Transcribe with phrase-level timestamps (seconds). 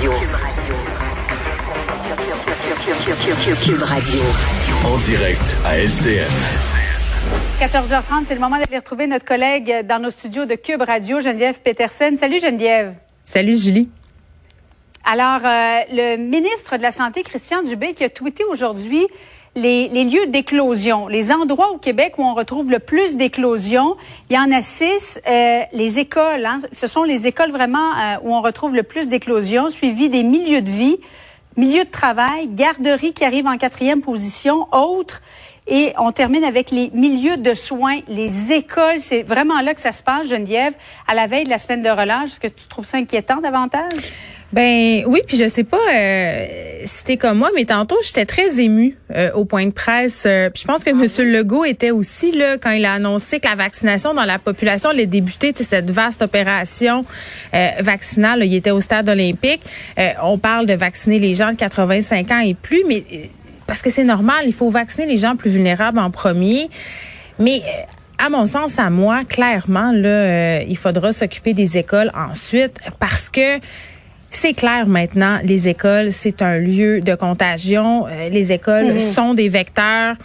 [0.00, 0.74] Cube Radio.
[3.64, 4.20] Cube Radio.
[4.84, 6.28] En direct à LCN.
[7.58, 11.60] 14h30, c'est le moment d'aller retrouver notre collègue dans nos studios de Cube Radio, Geneviève
[11.62, 12.18] Petersen.
[12.18, 12.96] Salut Geneviève.
[13.24, 13.88] Salut Julie.
[15.04, 19.06] Alors, euh, le ministre de la Santé, Christian Dubé, qui a tweeté aujourd'hui
[19.56, 23.96] les, les lieux d'éclosion, les endroits au Québec où on retrouve le plus d'éclosions.
[24.30, 25.20] Il y en a six.
[25.26, 29.08] Euh, les écoles, hein, ce sont les écoles vraiment euh, où on retrouve le plus
[29.08, 30.98] d'éclosions, suivi des milieux de vie,
[31.56, 35.22] milieux de travail, garderies qui arrivent en quatrième position, autres.
[35.68, 39.00] Et on termine avec les milieux de soins, les écoles.
[39.00, 40.74] C'est vraiment là que ça se passe, Geneviève,
[41.08, 42.30] à la veille de la semaine de relâche.
[42.30, 43.90] Est-ce que tu trouves ça inquiétant davantage?
[44.52, 46.46] Ben oui, puis je sais pas euh,
[46.84, 50.22] si t'es comme moi, mais tantôt j'étais très émue euh, au point de presse.
[50.24, 51.32] Euh, puis je pense que M.
[51.32, 55.06] Legault était aussi là quand il a annoncé que la vaccination dans la population allait
[55.06, 57.04] débuter, tu sais, cette vaste opération
[57.54, 58.38] euh, vaccinale.
[58.38, 59.62] là, il était au stade olympique.
[59.98, 63.26] Euh, on parle de vacciner les gens de 85 ans et plus, mais euh,
[63.66, 66.68] parce que c'est normal, il faut vacciner les gens plus vulnérables en premier.
[67.38, 72.10] Mais euh, à mon sens, à moi, clairement, là, euh, il faudra s'occuper des écoles
[72.14, 73.60] ensuite parce que
[74.30, 78.06] c'est clair maintenant, les écoles, c'est un lieu de contagion.
[78.06, 80.16] Euh, les écoles sont des vecteurs.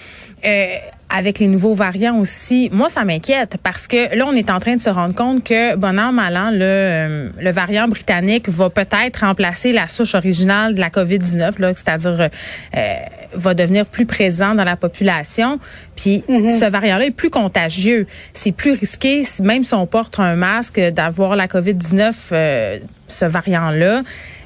[0.44, 0.76] Euh,
[1.14, 4.78] avec les nouveaux variants aussi, moi ça m'inquiète parce que là on est en train
[4.78, 9.26] de se rendre compte que bon an mal an le le variant britannique va peut-être
[9.26, 12.30] remplacer la souche originale de la Covid-19 là, c'est-à-dire
[12.78, 12.96] euh,
[13.34, 15.60] va devenir plus présent dans la population.
[15.96, 20.80] Puis ce variant-là est plus contagieux, c'est plus risqué même si on porte un masque
[20.80, 24.04] d'avoir la Covid-19 euh, ce variant-là.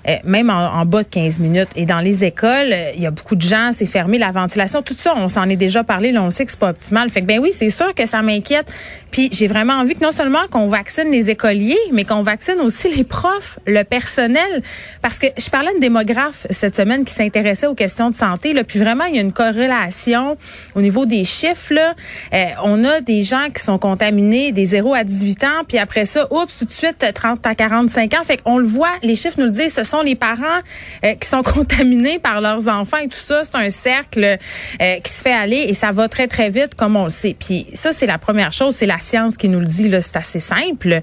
[0.08, 1.70] Euh, même en, en, bas de 15 minutes.
[1.76, 4.96] Et dans les écoles, il y a beaucoup de gens, c'est fermé, la ventilation, tout
[4.98, 7.10] ça, on s'en est déjà parlé, là, on sait que c'est pas optimal.
[7.10, 8.68] Fait que ben oui, c'est sûr que ça m'inquiète.
[9.10, 12.94] Puis j'ai vraiment envie que non seulement qu'on vaccine les écoliers, mais qu'on vaccine aussi
[12.94, 14.62] les profs, le personnel.
[15.02, 18.54] Parce que je parlais à démographe cette semaine qui s'intéressait aux questions de santé.
[18.54, 20.38] Là, puis vraiment, il y a une corrélation
[20.76, 21.74] au niveau des chiffres.
[21.74, 21.96] Là.
[22.34, 26.06] Euh, on a des gens qui sont contaminés des 0 à 18 ans, puis après
[26.06, 28.24] ça, oups, tout de suite, 30 à 45 ans.
[28.24, 30.62] Fait qu'on le voit, les chiffres nous le disent, ce sont les parents
[31.04, 33.44] euh, qui sont contaminés par leurs enfants et tout ça.
[33.44, 34.38] C'est un cercle
[34.82, 37.36] euh, qui se fait aller et ça va très, très vite, comme on le sait.
[37.38, 38.76] Puis ça, c'est la première chose.
[38.76, 39.92] C'est la science qui nous le dit.
[40.02, 41.02] C'est assez simple.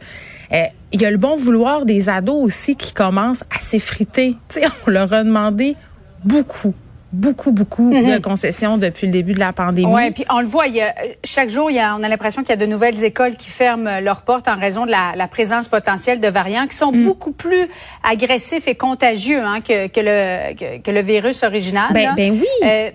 [0.53, 4.37] Euh, il y a le bon vouloir des ados aussi qui commencent à s'effriter.
[4.87, 5.77] On leur a demandé
[6.25, 6.75] beaucoup
[7.13, 9.93] beaucoup, beaucoup de concessions depuis le début de la pandémie.
[9.93, 12.09] Oui, puis on le voit, il y a, chaque jour, il y a, on a
[12.09, 15.13] l'impression qu'il y a de nouvelles écoles qui ferment leurs portes en raison de la,
[15.17, 17.69] la présence potentielle de variants qui sont beaucoup plus
[18.03, 21.93] agressifs et contagieux hein, que, que, le, que, que le virus original.
[21.93, 22.47] Ben, ben oui.
[22.65, 22.91] Euh,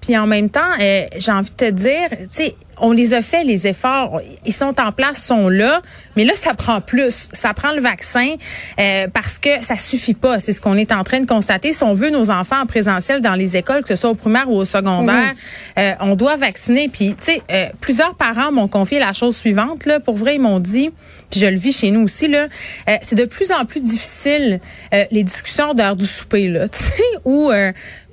[0.00, 3.22] Puis en même temps, euh, j'ai envie de te dire, tu sais, on les a
[3.22, 5.82] fait les efforts, ils sont en place, sont là,
[6.16, 8.34] mais là ça prend plus, ça prend le vaccin
[8.78, 11.72] euh, parce que ça suffit pas, c'est ce qu'on est en train de constater.
[11.72, 14.50] Si on veut nos enfants en présentiel dans les écoles, que ce soit au primaire
[14.50, 15.32] ou au secondaire,
[15.78, 16.88] euh, on doit vacciner.
[16.88, 20.40] Puis tu sais, euh, plusieurs parents m'ont confié la chose suivante là, pour vrai ils
[20.40, 20.90] m'ont dit,
[21.30, 22.48] puis je le vis chez nous aussi là,
[22.88, 24.60] euh, c'est de plus en plus difficile
[24.94, 27.50] euh, les discussions d'heure du souper là, tu sais, où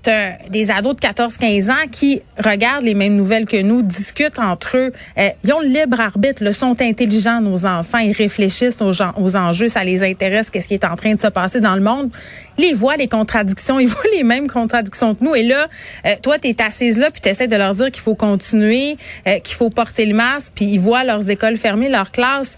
[0.04, 4.78] t'as des ados de 14-15 ans qui regardent les mêmes nouvelles que nous, discutent entre
[4.78, 4.94] eux.
[5.18, 8.00] Euh, ils ont le libre arbitre, là, sont intelligents, nos enfants.
[8.00, 11.20] Ils réfléchissent aux, gens, aux enjeux, ça les intéresse, qu'est-ce qui est en train de
[11.20, 12.10] se passer dans le monde.
[12.58, 15.36] Ils voient, les contradictions, ils voient les mêmes contradictions que nous.
[15.36, 15.68] Et là,
[16.06, 18.98] euh, toi, tu es assise là, puis tu essaies de leur dire qu'il faut continuer,
[19.28, 22.58] euh, qu'il faut porter le masque, puis ils voient leurs écoles fermées, leurs classes.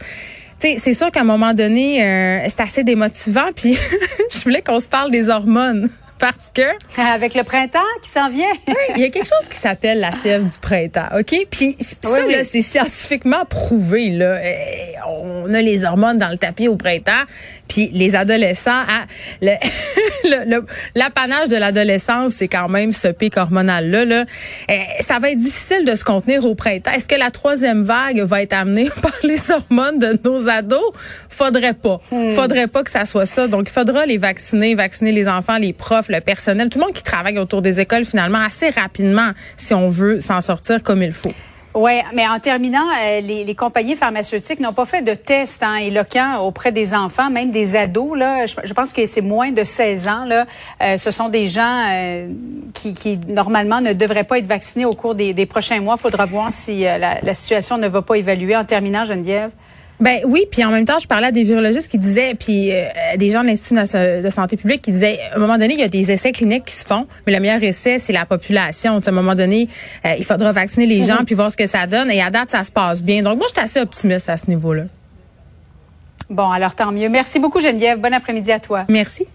[0.59, 3.49] C'est sûr qu'à un moment donné, euh, c'est assez démotivant.
[3.55, 3.77] Puis
[4.31, 6.61] je voulais qu'on se parle des hormones parce que
[7.01, 8.51] avec le printemps qui s'en vient.
[8.95, 11.35] il y a quelque chose qui s'appelle la fièvre du printemps, OK?
[11.49, 12.45] Puis ça, Oui, là, oui.
[12.45, 14.35] c'est scientifiquement prouvé, là.
[14.35, 14.53] Euh,
[15.07, 17.23] on a les hormones dans le tapis au printemps,
[17.69, 19.05] puis les adolescents, hein,
[19.41, 19.53] le-
[20.25, 24.03] le- le- l'apanage de l'adolescence, c'est quand même ce pic hormonal-là.
[24.05, 24.25] Là.
[24.69, 26.91] Euh, ça va être difficile de se contenir au printemps.
[26.91, 30.81] Est-ce que la troisième vague va être amenée par les hormones de nos ados?
[31.29, 32.01] Faudrait pas.
[32.31, 33.47] Faudrait pas que ça soit ça.
[33.47, 36.93] Donc, il faudra les vacciner, vacciner les enfants, les profs, le personnel, tout le monde
[36.93, 41.13] qui travaille autour des écoles, finalement, assez rapidement, si on veut s'en sortir comme il
[41.13, 41.33] faut.
[41.75, 45.75] Oui, mais en terminant, euh, les, les, compagnies pharmaceutiques n'ont pas fait de tests hein,
[45.75, 48.17] éloquents auprès des enfants, même des ados.
[48.17, 50.25] Là, je, je pense que c'est moins de 16 ans.
[50.25, 50.47] Là.
[50.81, 52.27] Euh, ce sont des gens euh,
[52.73, 55.95] qui, qui, normalement, ne devraient pas être vaccinés au cours des, des prochains mois.
[55.99, 58.55] Il faudra voir si la, la situation ne va pas évaluer.
[58.55, 59.51] En terminant, Geneviève.
[59.99, 62.85] Ben oui, puis en même temps, je parlais à des virologistes qui disaient, puis euh,
[63.17, 65.83] des gens de l'Institut de santé publique qui disaient, à un moment donné, il y
[65.83, 68.97] a des essais cliniques qui se font, mais le meilleur essai, c'est la population.
[68.97, 69.67] à un moment donné,
[70.05, 71.25] euh, il faudra vacciner les gens mhm.
[71.25, 72.09] puis voir ce que ça donne.
[72.11, 73.23] Et à date, ça se passe bien.
[73.23, 74.83] Donc moi, je suis assez optimiste à ce niveau-là.
[76.29, 77.09] Bon, alors tant mieux.
[77.09, 77.99] Merci beaucoup, Geneviève.
[77.99, 78.85] Bon après-midi à toi.
[78.87, 79.27] Merci.